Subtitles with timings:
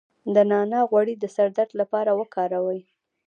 [0.33, 2.81] د نعناع غوړي د سر درد لپاره وکاروئ